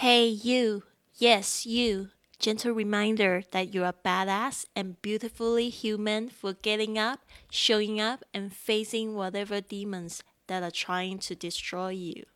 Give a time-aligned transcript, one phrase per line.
[0.00, 0.82] Hey, you.
[1.16, 2.10] Yes, you.
[2.38, 8.52] Gentle reminder that you're a badass and beautifully human for getting up, showing up, and
[8.52, 12.26] facing whatever demons that are trying to destroy you.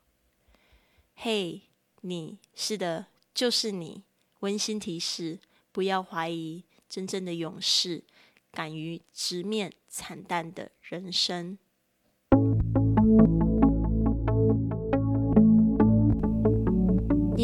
[1.22, 1.64] Hey,
[2.01, 4.04] 你是的，就是你。
[4.40, 5.38] 温馨提示：
[5.71, 8.04] 不要怀疑，真正的勇士
[8.51, 11.58] 敢于直面惨淡的人生。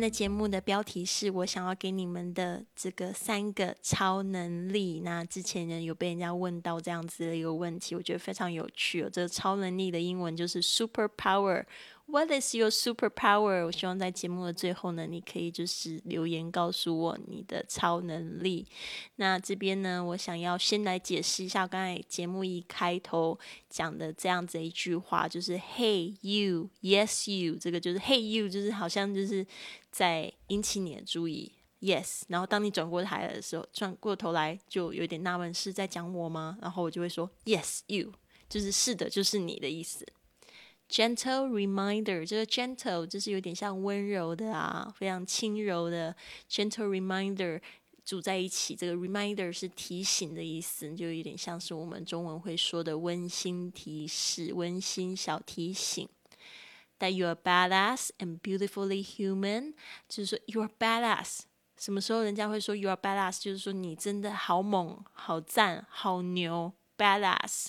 [0.00, 5.02] 天的节目的标题是我想要给你们的这个三个超能力。
[5.04, 9.10] 那之前呢有被人家问到这样子的一个问题，我觉得非常有趣哦。
[9.12, 11.66] 这个超能力的英文就是 super power。
[12.06, 13.64] What is your superpower？
[13.64, 18.66] 我希望在节目的最后呢，你可以就是留言告诉我你的超能力。
[19.16, 29.46] 那这边呢，我想要先来解释一下刚才节目一开头讲的这样子一句话，就是 Hey you，Yes you，这个就是 Hey you，就是好像就是
[29.90, 32.22] 在引起你的注意，Yes。
[32.28, 36.58] 然后当你转过台的时候，转过头来就有点纳闷是在讲我吗？
[36.62, 38.12] 然后我就会说 Yes you，
[38.48, 40.06] 就是是的，就是你的意思。
[40.88, 46.16] Gentle reminder，这个 gentle 就是有点像温柔的啊，非常轻柔的
[46.48, 47.60] gentle reminder
[48.04, 48.74] 组在一起。
[48.74, 56.08] 这个 reminder 是提醒的意思，就有点像是我们中文会说的温馨提示、温馨小提醒。
[57.00, 59.74] That you are badass and beautifully human，
[60.08, 61.40] 就是说 you are badass。
[61.76, 63.42] 什么时候人家会说 you are badass？
[63.42, 66.72] 就是说你真的好猛、好赞、好牛。
[67.00, 67.68] badass，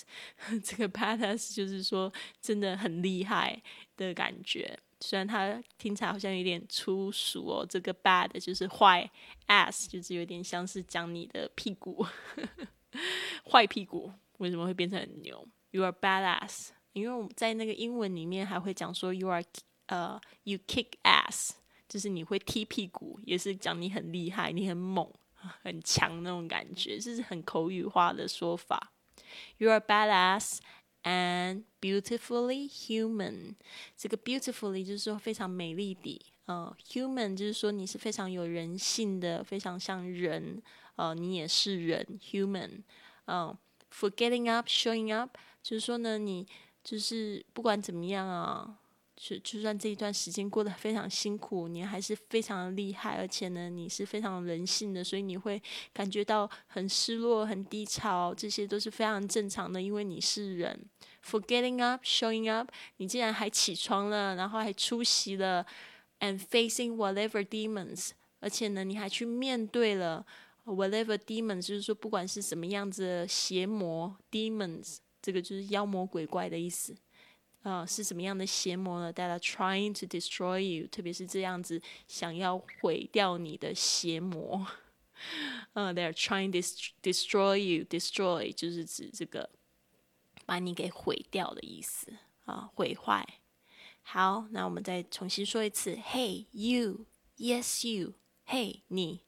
[0.62, 3.62] 这个 badass 就是说真的很厉害
[3.96, 4.78] 的感觉。
[5.00, 9.10] 虽然它听起来好像有点粗俗哦，这个 bad 就是坏
[9.46, 12.06] ，ass 就是有点像是讲你的屁股，
[13.50, 19.44] 坏屁股为什么会变成很牛？You are badass，因为我们在那个英文里面还会讲说 you are
[19.86, 21.50] 呃 you kick ass，
[21.88, 25.10] 就是你会踢屁股，也是讲你很厉害，你很猛，
[25.62, 28.92] 很强那种感觉，这是很口语化的说法。
[29.58, 30.58] You are badass
[31.02, 33.54] and beautifully human。
[33.96, 40.62] 这个 beautifully 就是说非常美丽的，呃，human 就是说你是非常有人性的，非常像人，
[40.96, 42.82] 呃，你也是人，human。
[43.26, 43.56] 嗯
[43.92, 46.46] ，for getting up, showing up，就是说呢，你
[46.82, 48.78] 就是不管怎么样啊。
[49.14, 55.62] 就就算这一段时间过得非常辛苦，你还是非常的厉害，而且呢，你是非常人性的，所以你会
[55.92, 60.86] 感觉到很失落、很低潮，这些都是非常正常的，因为你是人。
[61.24, 65.64] For getting up, showing up，你竟然还起床了，然后还出席了
[66.18, 68.10] ，and facing whatever demons，
[68.40, 70.26] 而且呢，你还去面对了
[70.64, 76.94] whatever demons，就是说不管是什么样子的邪魔 demons，这个就是妖魔鬼怪的意思。
[77.62, 84.66] 啊，是什么样的邪魔呢？That are trying to destroy you，特别是这样子想要毁掉你的邪魔。
[85.74, 86.58] 嗯，They are trying to
[87.00, 89.48] destroy you，destroy 就是指这个
[90.44, 92.12] 把你给毁掉的意思
[92.46, 93.24] 啊，毁坏。
[94.02, 99.20] 好，那我们再重新说一次：Hey you，Yes you，Hey 你，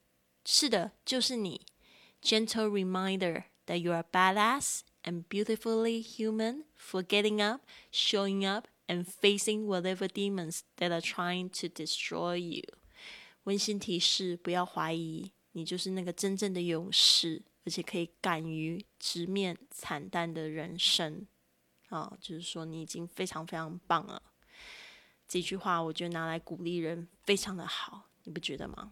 [0.43, 1.61] 是的，就是你。
[2.21, 7.61] Gentle reminder that you are badass and beautifully human for getting up,
[7.91, 12.63] showing up, and facing whatever demons that are trying to destroy you。
[13.43, 21.27] 温馨提示：不要怀疑，你就是那个真正的勇士，而且可以敢于直面惨淡的人生。
[21.89, 24.21] 啊，就是说你已经非常非常棒了。
[25.27, 28.91] 这句话我觉得拿来鼓励人非常的好，你不觉得吗？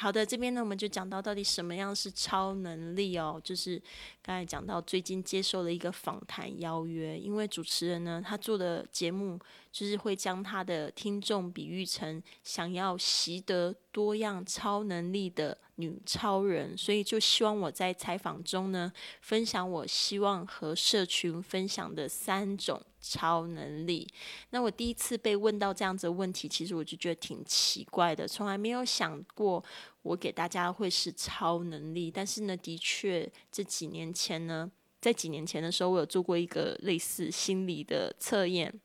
[0.00, 3.40] 好的，这边呢，我们就讲到到底什么样是超能力哦。
[3.42, 3.82] 就是
[4.22, 9.36] 刚才讲到最近接受了一个访谈邀约，因为主持人呢，他做的节目
[9.78, 22.82] 就是会将他的听众比喻成想要习得多样超能力的女超人，所以就希望我在采访中呢，分享我希望和社群分享的三种。
[23.00, 24.06] 超能力，
[24.50, 29.64] 那我第一次被问到这样子的问题，其实我就觉得挺奇怪的，从来没有想过
[30.02, 32.10] 我给大家会是超能力。
[32.10, 34.68] 但是呢，的确这几年前呢，
[35.00, 38.78] 在几年前的时候，我有做过一个类似心理的测验，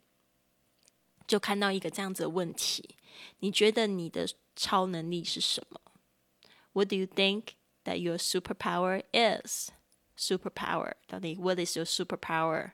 [1.33, 2.95] 就看到一个这样子的问题：
[3.39, 5.81] 你觉得你的超能力是什么
[6.73, 9.71] ？What do you think that your superpower is?
[10.15, 12.73] Superpower 到底 What is your superpower？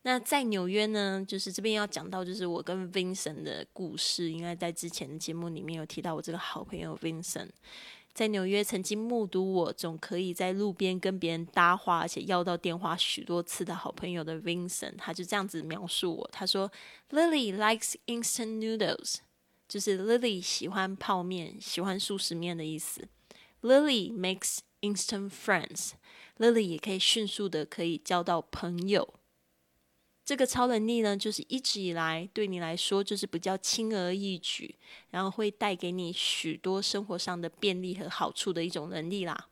[0.00, 7.50] 那在纽约呢，就是这边要讲到，就是我跟 Vincent 的故事，应该在之前的节目里面有提到，我这个好朋友 Vincent。
[8.16, 16.30] 在纽约曾经目睹我总可以在路边跟别人搭话，而且要到电话许多次的好朋友的 Vincent，他就这样子描述我。
[16.32, 16.72] 他说
[17.10, 19.16] ：“Lily likes instant noodles，
[19.68, 23.06] 就是 Lily 喜欢泡面，喜欢速食面的意思。
[23.60, 29.12] Lily makes instant friends，Lily 也可以迅速的可以交到朋友。”
[30.26, 34.74] 这个超能力呢，就是一直以来对你来说就是比较轻而易举，
[35.10, 39.46] 然后会带给你许多生活上的便利和好处的一种能力啦。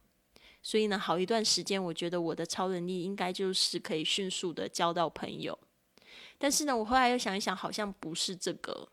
[0.65, 5.57] 所以呢，好一段时间，我觉得我的超能力应该就是可以迅速的交到朋友。
[6.39, 8.89] 但是呢，我后来又想一想，好像不是这个，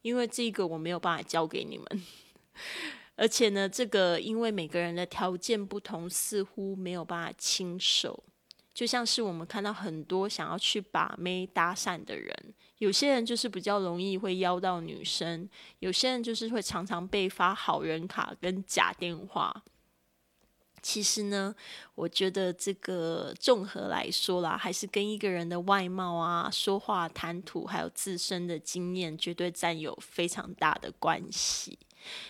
[0.00, 1.86] 因为这个我没有办法教给你们，
[3.14, 8.24] 而且呢，这个因为每个人的条件不同，似乎没有办法亲手。
[8.76, 12.36] 就像是我们看到很多想要去把妹搭讪的人，
[12.76, 19.64] 有些人就是比较容易会邀到女生，有些人就是会常常被发好人卡跟假电话。
[20.82, 21.54] 其实呢，
[21.94, 31.78] 我觉得这个综合来说啦，还是跟一个人的外貌啊、说话谈吐，还有自身的经验，绝对占有非常大的关系。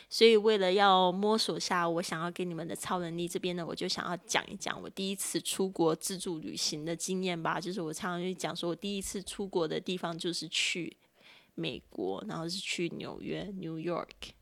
[0.08, 7.60] 所以，为了要摸索下我想要给你们的超能力，这边呢，我就想要讲一讲我第一次出国自助旅行的经验吧。
[7.60, 10.96] 就是我常常去讲说，我第一次出国的地方就是去
[11.54, 14.32] 美国，然后是去纽约 （New York）。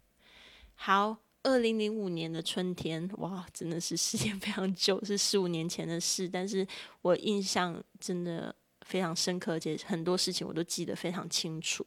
[0.75, 6.67] 好，二零零五年的春天，哇，真的是时间非常久，是十五年前的事，但是
[7.03, 11.87] 我印象真的非常深刻，而且很多事情我都记得非常清楚。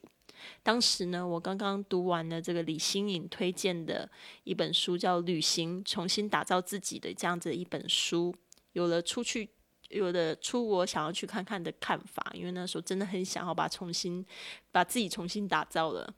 [0.62, 4.10] 当时呢，我刚刚读完了这个李新颖推荐的
[4.44, 8.34] 一本书，叫《旅行：重新打造自己的》这样子一本书，
[8.72, 9.48] 有了出去，
[9.88, 12.32] 有了出国想要去看看的看法。
[12.34, 14.24] 因为那时候真的很想要把重新
[14.70, 16.14] 把自己重新打造了。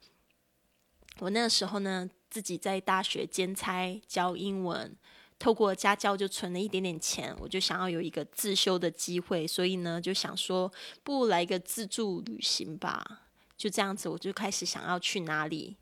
[1.18, 4.96] 我那时候呢，自己在大学兼差教英文，
[5.38, 10.72] 透过家教就存了一点点钱，我就想要有一个自修的机会，所以呢，就想说，
[11.02, 13.22] 不如来一个自助旅行吧。
[13.60, 15.76] 就这样子，我就开始想要去哪里。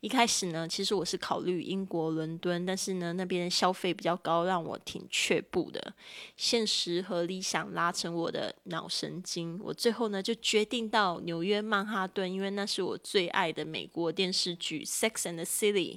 [0.00, 5.94] 一开始呢，其实我是考虑英国伦敦，但是呢，那边消费比较高，让我挺却步的。
[6.36, 15.94] 现实和理想拉成我的脑神经，我最后呢就决定到纽约曼哈顿，因为那是我最爱的美国电视剧《Sex and the City》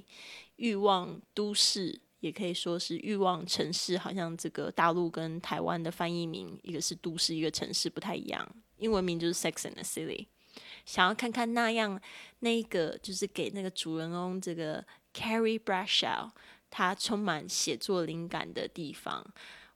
[0.55, 3.97] 欲望都市，也可以说是欲望城市。
[3.97, 8.47] 好像这个大陆跟台湾的翻译名，一个是都市，一个城市不太一样。
[8.77, 10.17] 英文名就是《Sex and the City》。
[10.86, 12.00] 想要看看那样，
[12.39, 14.83] 那个就是给那个主人公这个
[15.13, 16.30] Carrie Bradshaw，
[16.69, 19.25] 他充满写作灵感的地方。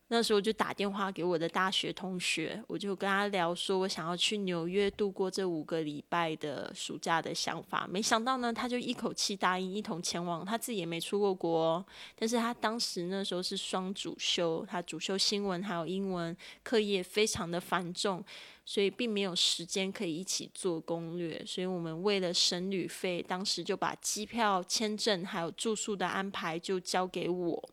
[0.10, 7.88] 那时候就打电话给我的大学同学，我就跟他聊说，我想要去纽约度过这五个礼拜的暑假的想法。
[7.90, 10.46] 没想到呢，他就一口气答应一同前往。
[10.46, 11.84] 他自己也没出过国，
[12.16, 18.24] 但是他当时那时候是双主修，他主修新闻还有英文，课业非常的繁重。
[18.66, 27.70] 所以并没有时间可以一起做攻略，所以我们为了省旅费，当时就把机票、签证还有住宿的安排就交给我。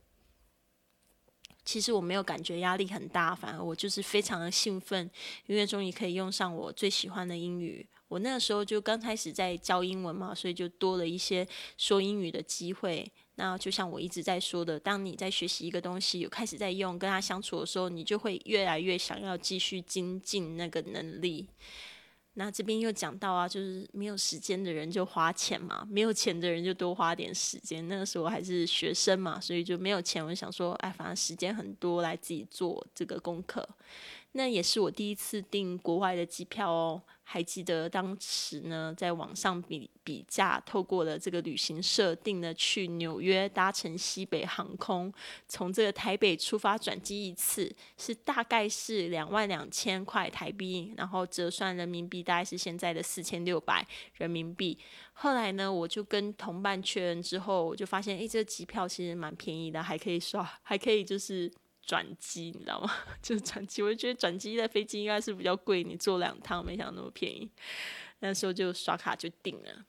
[1.65, 5.11] 其实我没有感觉压力很大，反而我就是非常的兴奋，
[5.47, 7.89] 因为终于可以用上我最喜欢的英语。
[8.09, 11.47] 我那个时候就刚开始在教英文嘛，所以就多了一些
[11.79, 13.11] 说英语的机会。
[13.37, 21.49] 那就像我一直在说的，当你在学习一个东西，有开始在用，跟他相处的时候，你就会越来越想要继续精进那个能力。
[22.35, 27.87] 那这边又讲到啊，就是没有时间的人就花钱嘛，没有钱的人就多花点时间。
[27.89, 30.25] 那个时候还是学生嘛，所以就没有钱。
[30.25, 33.69] 我想说，哎，反正时间很多，来自己做这个功课。
[34.33, 37.03] 那也是我第一次订国外的机票哦。
[37.25, 45.11] 还记得当时呢，在网上比比价，透过了这个旅行社订了去纽约，搭乘西北航空，
[45.49, 54.77] 从这个台北出发转机一次，是大概是两万两千块台币，然后折算人民币大概是现在的四千六百人民币。
[55.15, 61.51] 后来呢，我就跟同伴确认之后，我就发现，诶，这机票其实蛮便宜的，还可以刷，还可以就是。
[61.85, 62.91] 转机，你知道吗？
[63.21, 67.51] 就是转机，我觉得转机在飞机应该是比较贵，你坐两趟，没想到那么便宜。
[68.21, 69.85] 那时候就刷卡就定了。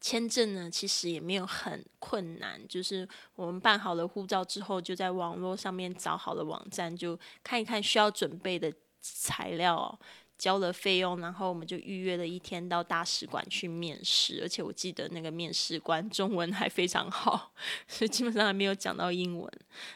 [0.00, 9.98] 签证呢，其实也没有很困难，就是我们办好了护照之后，就在网络上面找好了网站，就看一看需要准备的材料。
[10.38, 17.52] 交了费用，然后我们就预约了一天到大使馆去面试，而且我记得那个面试官 中文还非常好，
[17.88, 19.50] 所以基本上还没有讲到英文。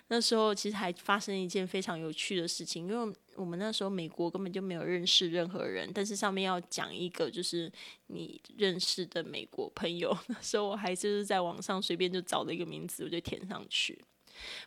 [0.09, 7.71] 那时候其实还发生一件非常有趣的事情，因为我们那时候美国根本就没有认识任何人，但是上面要讲一个就是
[8.07, 14.03] 你认识的美国朋友， 那时候我还就是在网上随便就找了一个名字，我就填上去。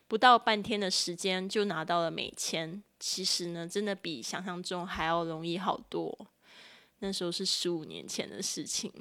[0.08, 6.28] 不到半天的时间就拿到了美签，其实呢，真的比想象中还要容易好多。
[7.00, 8.92] 那时候是十五年前的事情。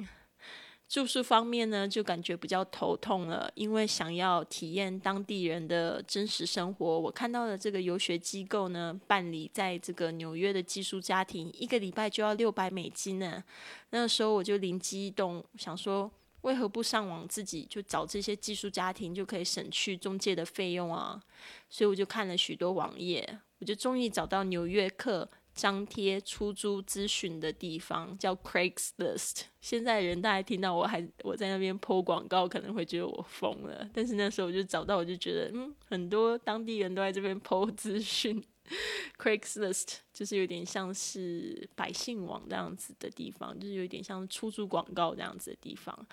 [0.88, 6.98] 住宿方面呢，就感觉比较头痛了，因为想要体验当地人的真实生活。
[6.98, 13.42] 我看到的这个游学机构呢，办理在这个纽约的寄宿家庭，一个礼拜就要六百美金呢。
[13.88, 16.10] 那时候我就灵机一动，想说。
[16.42, 21.20] 为何不上网自己就找这些寄宿家庭，就可以省去中介的费用啊？
[21.68, 29.42] 所以我就看了许多网页，我就终于找到纽约客张贴出租咨询的地方，叫 Craigslist。
[29.60, 33.88] 现在人大家听到我还我在那边播广告，可能会觉得我疯了。
[33.92, 38.42] 但是那时候我就找到，我就觉得嗯，很多当地人都在这边播资讯。
[39.18, 46.06] Craigslist 就是有点像是百姓网这样子的地方，就是有点像出租广告这样子的地方，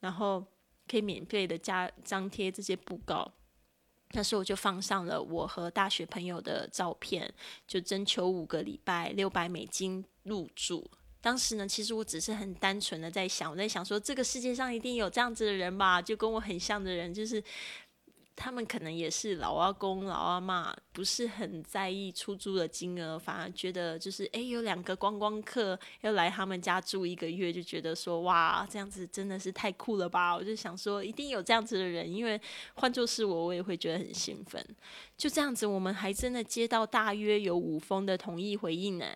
[0.00, 0.44] 然后
[0.88, 3.32] 可以免费的加张贴这些布告。
[4.14, 7.32] 那时候我就放上了我和大学朋友的照片，
[7.66, 10.90] 就征求五个礼拜六百美金入住。
[11.22, 17.42] 当时呢，其实我只是很单纯的在想，我在想说这个世界上一定有这样子的人吧，就跟我很像的人，就是。
[18.34, 30.34] 他们可能也是老阿公、老阿妈，不是很在意出租的金额，反而觉得就是诶，有两个观光客要来他们家住一个月，就觉得说哇，这样子真的是太酷了吧！
[30.34, 32.40] 我就想说，一定有这样子的人，因为
[32.74, 34.64] 换作是我，我也会觉得很兴奋。
[35.16, 39.06] 就这样子，我们还真的接到大约有五封的同意回应呢。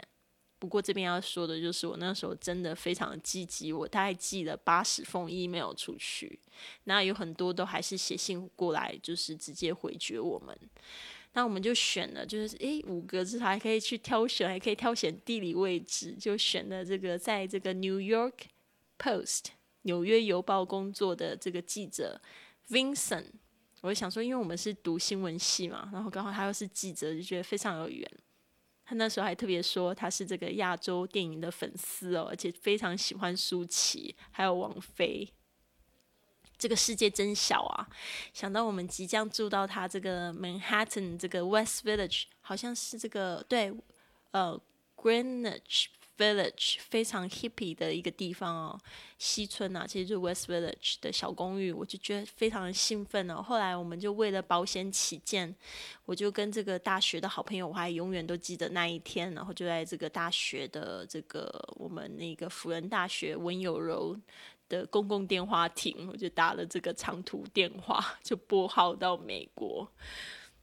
[0.58, 6.38] 不过这边要说的就是，我那时候真的非常积极，我大概寄了八十封 email 出去，
[6.84, 10.58] 那有很多都还是写信过来，就是直接回绝我们。
[11.34, 18.32] 那我们就选了，就是诶五个字还可以去挑选，还可以挑选地理位置，就选了这个在这个 New York
[18.98, 19.48] Post
[19.82, 22.18] 纽约邮报工作的这个记者
[22.70, 23.26] Vincent。
[23.82, 28.10] 我就想说，因为我们是读新闻系嘛，然后刚好他又是记者，就觉得非常有缘。
[28.86, 35.28] 他那时候还特别说他是这个亚洲电影的粉丝哦，而且非常喜欢舒淇还有王菲。
[36.56, 37.86] 这个世界真小啊！
[38.32, 43.70] 想到我们即将住到他这个 Manhattan 这个 West Village，好像是这个对，
[44.30, 44.58] 呃
[44.96, 45.88] ，Greenwich。
[46.18, 48.80] Village 非常 hippy 的一个地方哦，
[49.18, 53.42] 西村啊，其实就是 West Village 的小公寓，我就觉得非常的兴奋哦。
[53.42, 55.54] 后来我们就为了保险起见，
[56.04, 64.18] 我就跟这个大学的好朋友，我还永远都记得那一天，然后就在这个大学的这个我们那个辅仁大学文友柔
[64.68, 69.86] 的公共电话亭，我就打了这个长途电话，就拨号到美国，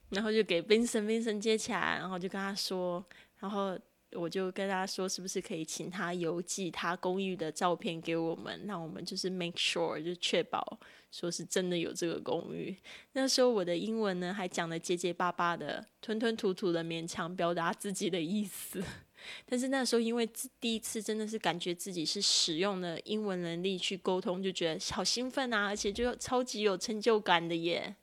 [0.10, 3.05] 然后就给 Vincent，Vincent 接起来，然后就跟他说，
[3.38, 3.77] 然后。
[4.15, 8.62] 我就跟他说，是不是可以请他邮寄他公寓的照片给我们？
[8.65, 10.79] 那我们就是 make sure 就确保
[11.12, 12.75] 说是真的有这个公寓。
[13.13, 18.84] 那时候我的英文呢还讲的结结巴巴的，吞吞吐吐的，勉强表达自己的意思。
[19.46, 20.29] 但是那时候因为
[20.60, 27.96] 第一次真的是感觉自己是使用了英文能力去沟通，就觉得好兴奋啊，而且就超级有成就感的耶。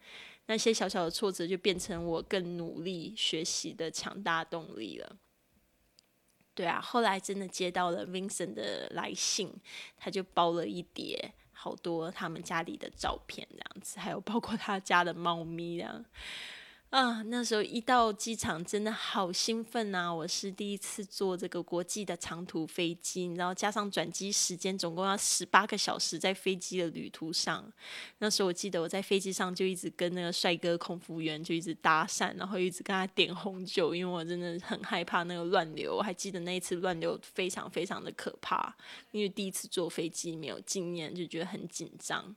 [0.46, 5.16] 那些小小的挫折就变成我更努力学习的强大动力了。
[6.54, 9.52] 对啊，后来真的接到了 Vincent 的来信，
[9.96, 16.04] 他就包了一叠好多他们家里的照片，这样子，还有包括他家的猫咪这样。
[16.90, 20.12] 啊，那时候一到机场，真的好兴奋呐！
[20.12, 27.64] 我是第一次坐这个国际的长途飞机，然后加上转机时间，总共要十八个小时在飞机的旅途上。
[28.18, 35.94] 那时候我记得我在飞机上就一直跟那个帅哥空服员就一直搭讪，然后一直跟他点红酒，因为我真的很害怕那个乱流。
[35.94, 38.74] 我还记得那一次乱流非常非常的可怕，
[39.12, 42.34] 因为第一次坐飞机没有经验，就觉得很紧张。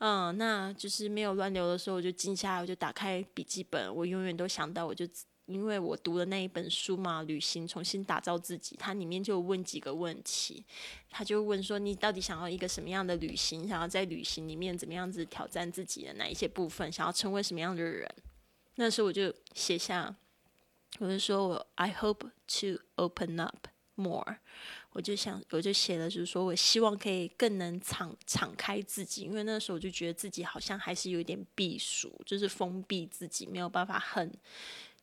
[0.00, 3.94] 嗯，那就是没有乱流的时候，我就静下来，我就打开笔记本。
[3.94, 5.06] 我永远都想到，我就
[5.44, 10.64] 因为我读的那一本书嘛，《旅行重新打造自己》，它里面就问几个问题，
[11.10, 13.68] 他就问说，你到底想要一个什么样的旅行？
[13.68, 16.90] 想要在旅行里面怎么样子挑战自己的哪一些部分？
[16.90, 18.08] 想要成为什么样的人？
[18.76, 20.16] 那时候我就写下，
[20.98, 22.30] 我就说我 I hope
[22.60, 23.66] to open up
[24.00, 24.36] more。
[24.92, 34.32] 我就想，我就写了，就是说我希望可以更能敞敞开自己，因为那时候我就觉得自己好像还是有点避暑，就是封闭自己，没有办法很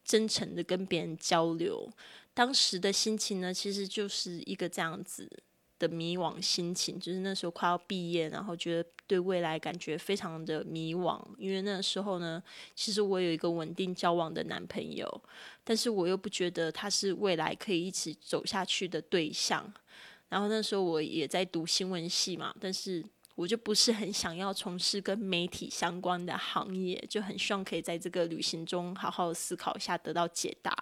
[0.03, 1.89] 真诚的跟别人交流。
[2.33, 5.29] 当时的心情呢，其实就是一个这样子
[5.79, 11.21] 的迷惘心情，就是那时候快要毕业，然后觉得对未来感觉非常的迷惘。
[11.37, 12.41] 因为那时候呢，
[12.75, 15.21] 其实我有一个稳定交往的男朋友，
[15.63, 19.71] 但是我又不觉得他是未来可以一起走下去的对象。
[20.29, 23.03] 然后那时候我也在读新闻系嘛，但是
[23.35, 30.75] 我就不是很想要从事跟媒体相关的行业，就很希望可以在这个旅行中好好思考一下，得到解答。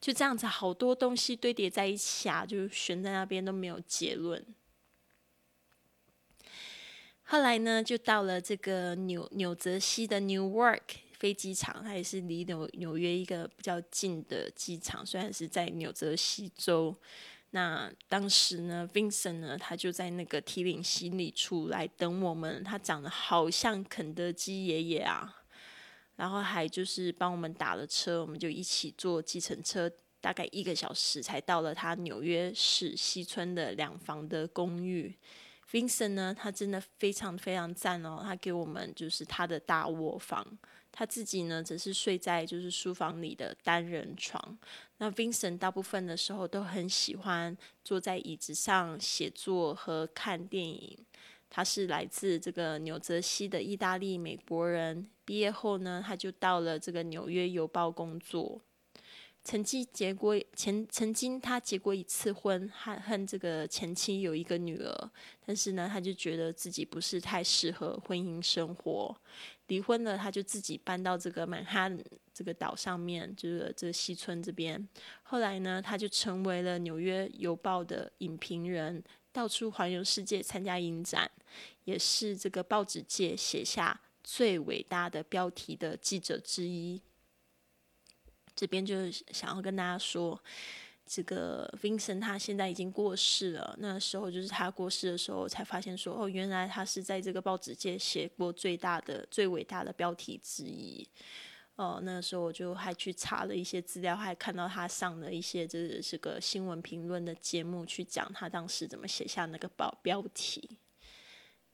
[0.00, 4.44] 就这样子，好多东西堆叠在一起啊，就悬在那边都没有结论。
[7.22, 10.80] 后来呢，就到了这个纽纽泽西的 Newark
[11.18, 16.96] 飞机场，它也是离纽纽约一个比较近的机场，虽然是在纽泽西州。
[17.52, 22.62] 那当时呢，Vincent 呢，他就在那个提领行李处来等我们。
[22.62, 25.39] 他长得好像肯德基爷爷啊，
[26.20, 35.16] 然后还就是帮我们打了车，我们就一起坐计程车，大概一个小时才到了他纽约市西村的两房的公寓。
[35.70, 40.46] Vincent 呢，他真的非常非常赞哦，他给我们就是他的大卧房。
[40.92, 44.58] 他自己呢，则是睡在就是书房里的单人床。
[44.98, 50.98] 那 Vincent 大部分的时候都很喜欢坐在椅子上写作和看电影。
[51.50, 55.06] 他是来自这个纽泽西的意大利美国人。
[55.24, 58.60] 毕业后呢，他就到了这个纽约邮报工作。
[59.42, 65.10] 曾经结过前，曾经他结过一次婚，和和这个前妻有一个女儿。
[65.46, 69.16] 但是呢，他就觉得自己不是太适合婚姻生活。
[69.68, 71.90] 离婚了，他就自己搬到这个曼哈
[72.34, 74.86] 这个岛上面，就是这个西村这边。
[75.22, 79.02] 后来呢，他就成为了纽约邮报的影评人，
[79.40, 81.30] 到处环游世界参加影展，
[81.84, 87.00] 也是这个报纸界写下最伟大的标题的记者之一。
[88.54, 90.38] 这边就是想要跟大家说。
[91.12, 93.74] 这个 Vincent 他现在已经过世了。
[93.80, 101.04] 那时候就是他过世的时候，才发现说，哦，原来他是在这个报纸界写过最大的、最伟大的标题之一。
[101.80, 110.76] 哦，那个时候我就还去查了一些资料，还看到他上了一些这是个新闻评论的节目，去讲他当时怎么写下那个报标题。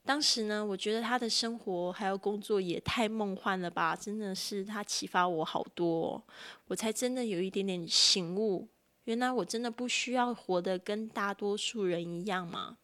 [0.04, 3.96] 当时呢，我觉得他的生活还有工作也太梦幻了吧！
[3.96, 6.24] 真的是他启发我好多，
[6.68, 8.68] 我才真的有一点点醒悟。
[9.07, 12.78] 原来我真的不需要活得跟大多数人一样吗？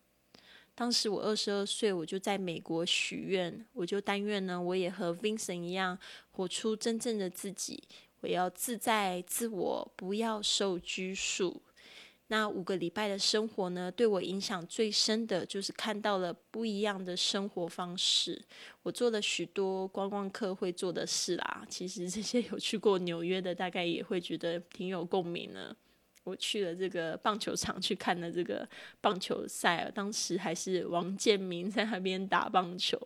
[0.74, 5.98] 当时我二十二岁，我就在美国许愿，我就但愿呢，我也和 Vincent 一样，
[6.30, 7.82] 活出真正的自己。
[8.20, 11.60] 我要自在自我，不要受拘束。
[12.28, 18.40] 那五个礼拜的生活呢，对我影响最深的就是看到了不一样的生活方式。
[18.82, 21.66] 我做了许多观光客会做的事啦。
[21.68, 25.76] 其实这些有去过纽约的，大概也会觉得挺有共鸣的。
[26.24, 28.68] 我去了这个棒球场去看了这个
[29.00, 32.96] 棒球赛，当时还是王建民在那边打棒球，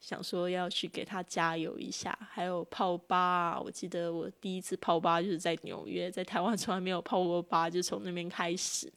[0.00, 2.16] 想说要去给他加油一下。
[2.30, 8.92] 还有泡吧，我记得我第一次泡吧就是在纽约，在台湾从来没有泡过吧，就从那边开始。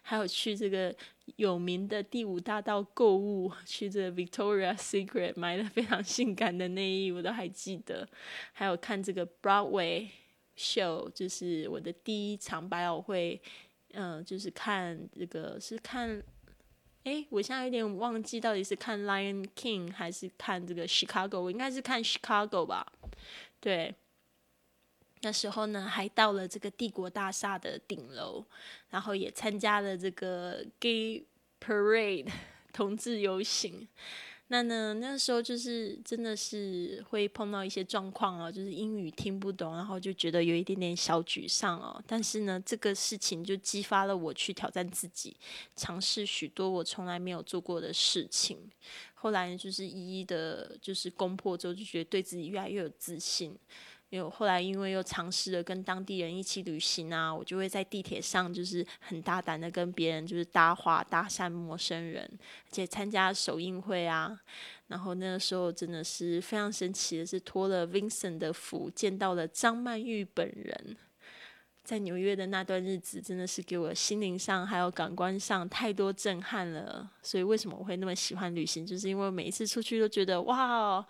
[0.00, 0.94] 还有去这个
[1.36, 8.08] 有名的第五大道购物，去这 Victoria Secret 买了非常性感的内衣，我都还记得。
[8.52, 10.08] 还有看这个 Broadway。
[10.58, 13.40] Show 就是我的第一场百老汇，
[13.92, 16.22] 嗯，就是看这个是看，
[17.04, 22.86] 哎，我现在有点忘记到底是看《Lion King》还是看这个《Chicago》，我应该是看《Chicago》吧。
[23.60, 23.94] 对，
[25.22, 28.44] 那时候呢，还到了这个帝国大厦的顶楼，
[28.90, 31.24] 然后也参加了这个 Gay
[31.60, 32.30] Parade
[32.72, 33.88] 同志游行。
[34.50, 34.94] 那呢？
[34.94, 42.02] 那时候就是真的是会碰到一些状况哦，就是英语听不懂，然后就觉得有一点点小沮丧哦。
[42.06, 45.36] 但是呢，这个事情就激发了我去挑战自己，
[45.76, 48.58] 尝试许多我从来没有做过的事情。
[49.14, 53.54] 后来就是一一的，就是攻破之后，就觉得对自己越来越有自信。
[54.10, 64.40] 因为后来因为又尝试了跟当地人一起旅行啊，我就会在地铁上就是很大胆的跟别人就是搭话搭讪陌生人，而且参加首映会啊。
[64.86, 70.96] 然后那个时候真的是非常神奇的是托了 Vincent 的福，见到了张曼玉本人。
[71.84, 77.10] 在纽约的那段日子真的是给我心灵上还有感官上太多震撼了。
[77.22, 81.06] 所以为什么我会那么喜欢旅行，就是因为每一次出去都觉得哇。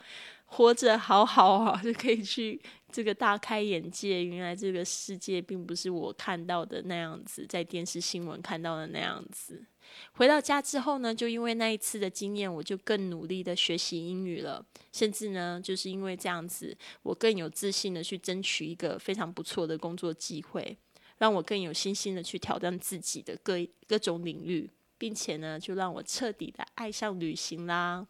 [0.50, 4.24] 活着好好啊，就可以去这个大开眼界。
[4.24, 9.64] 原来这个世界并不是我看到的那样子，在电视新闻看到的那样子。
[10.12, 14.64] 回到家之后呢，就因为那一次的经验，我就更努力的学习英语了。
[14.92, 20.76] 甚至呢，就是因为这样子，我更有自信的去争取一个非常不错的工作机会。
[21.18, 23.54] 让我更有信心的去挑战自己的各
[23.86, 28.06] 各种领域，并且呢，就让我彻底的爱上旅行啦。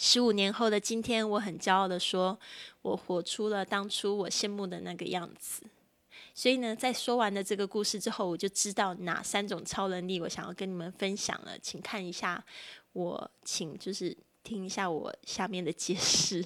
[0.00, 2.38] 十五年后的今天，我很骄傲的说，
[2.82, 5.64] 我活出了当初我羡慕的那个样子。
[6.32, 11.58] 所以呢，在说完了这个故事之后，我就知道哪三种超能力我想要跟你们分享了。
[11.58, 12.42] 请看一下，
[12.92, 16.44] 我请就是听一下我下面的解释。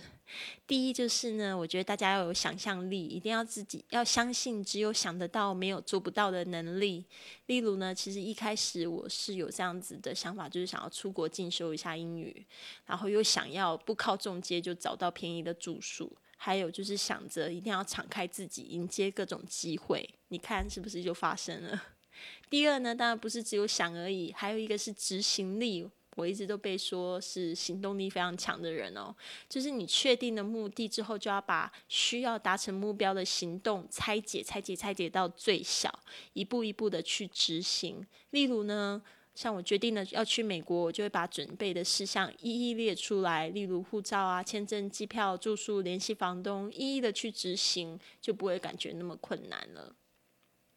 [0.66, 7.04] 第一就是呢，我觉得大家要有想象力，一定要自己要相信，只有想得到，没有做不到的能力。
[7.46, 12.46] 例如呢，其实一开始我是有这样子的想法，就是想要出国进修一下英语，
[12.86, 20.08] 然后又想要不靠中介就找到便宜的住宿，还有就是想着一定要敞开自己，迎接各种机会。
[20.28, 21.82] 你看是不是就发生了？
[22.48, 25.90] 第二呢，当然不是只有想而已，还有一个是执行力。
[26.14, 29.14] 我一直都被说是行动力非常强的人哦，
[29.48, 35.90] 就是你确定了目的之后，就要把需要达成目标的行动拆解、拆解、拆解到最小，
[36.34, 38.06] 一步一步的去执行。
[38.30, 39.02] 例如呢，
[39.34, 49.96] 像我决定了要去美国，我就会把准备的事项一一列出来，例如护照啊、签证、机票、住宿、联系房东，一一的去执行，就不会感觉那么困难了。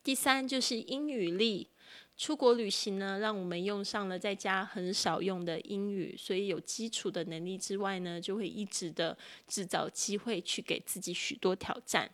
[0.02, 1.68] 第三就是英语力。
[2.18, 12.10] 出国旅行呢，让我们用上了在家很少用的英语，所以有基础的能力之外呢，就会一直的制造机会去给自己许多挑战。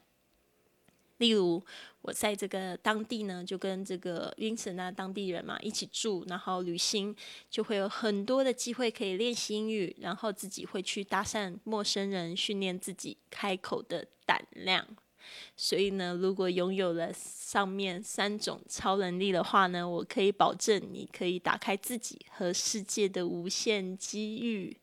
[1.17, 1.63] 例如，
[2.01, 7.15] 我在这个当地呢，就跟这个英国那当地人嘛一起住，然后旅行
[7.47, 14.87] 就会有很多的机会可以练习英语，然后自己会去搭讪陌生人，训练自己开口的胆量。
[15.55, 24.77] 所以呢，如果拥有了上面三种超能力的话呢，我可以保证你可以打开自己和世界的无限机遇。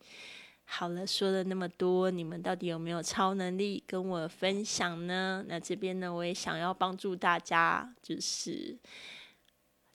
[0.64, 5.44] 好了，说了那么多，你们到底有没有超能力跟我分享呢？
[5.48, 8.79] 那这边呢，我也想要帮助大家，就是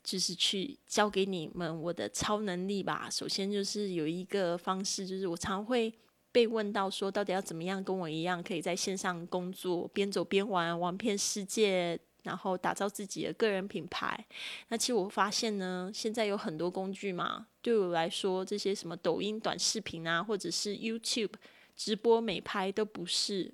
[0.04, 3.08] 就是去教给你们我的超能力吧。
[3.12, 5.94] 首先就是有一个方式，就是我常会。
[6.34, 14.26] 被问到说，到底要怎么样跟我一样，可以在线上工作，边走边玩，玩遍世界，然后打造自己的个人品牌？
[14.70, 21.34] 那其实我发现呢，现在有很多工具嘛，对我来说，这些什么抖音短视频啊，或者是 YouTube
[21.76, 23.54] 直播美拍，都不是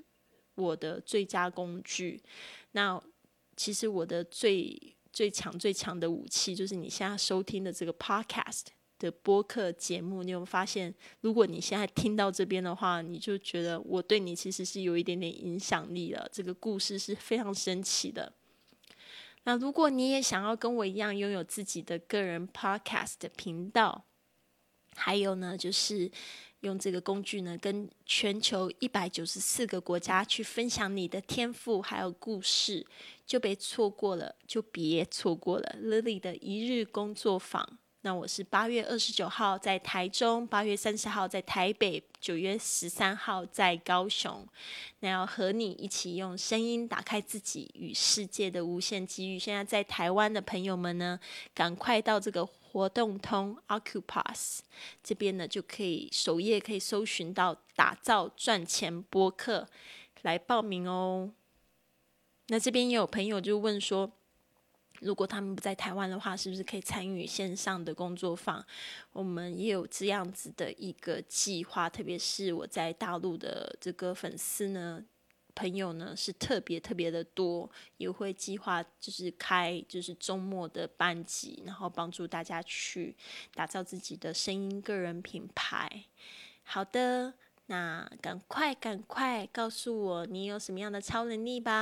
[0.56, 2.24] 我的最佳工具。
[2.72, 3.02] 那
[3.58, 8.68] 其实我的最最强最强的武器，就是你现在收听的这个 Podcast。
[9.00, 10.94] 的播客节目，你有发现？
[11.22, 16.30] 如果你现在听到这边的话，你就觉得我对你其实是有一点点影响力了。
[16.32, 18.32] 这个故事是非常神奇的。
[19.46, 24.04] 那如果你也想要跟我一样拥有自己的个人 podcast 频道，
[24.96, 26.12] 还有呢，就是
[26.60, 32.86] 用这个工具呢，跟全球一百九十四个国家去分享你的天赋还有故事，
[33.26, 37.79] 就别错过了，就别错过了 Lily 的一日工作坊。
[38.02, 44.48] 那我是八月二十九号在台中，八月三十号在台北，九月十三号在高雄。
[45.02, 49.38] 那要和你一起用声音打开自己与世界的无限机遇。
[49.38, 51.20] 现在在台湾的朋友们呢，
[51.54, 54.60] 赶快到这个活动通 occupas
[55.04, 59.68] 这边呢，就可以首页可以搜寻到打造赚钱播客
[60.22, 61.34] 来报名哦。
[62.48, 64.10] 那这边也有朋友就问说。
[65.02, 68.66] 如果他们不在台湾的话，是不是可以参与线上的工作坊？
[69.12, 75.04] 我们也有这样子的一个计划，特别是我在大陆的这个粉丝呢、
[75.56, 83.16] 朋友呢，是特别特别的多，也会计划就是开就是周末的班级，然后帮助大家去
[83.54, 86.06] 打造自己的声音个人品牌。
[86.64, 87.34] 好的，
[87.66, 91.82] 那赶快赶快告诉我你有什么样的超能力吧。